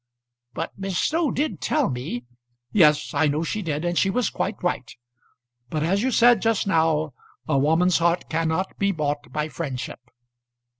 But 0.55 0.71
Miss 0.79 0.97
Snow 0.97 1.29
did 1.29 1.61
tell 1.61 1.87
me" 1.91 2.25
"Yes, 2.71 3.13
I 3.13 3.27
know 3.27 3.43
she 3.43 3.61
did, 3.61 3.85
and 3.85 3.95
she 3.95 4.09
was 4.09 4.31
quite 4.31 4.55
right. 4.63 4.91
But 5.69 5.83
as 5.83 6.01
you 6.01 6.09
said 6.09 6.41
just 6.41 6.65
now, 6.65 7.13
a 7.47 7.59
woman's 7.59 7.99
heart 7.99 8.27
cannot 8.27 8.79
be 8.79 8.91
bought 8.91 9.31
by 9.31 9.47
friendship. 9.47 9.99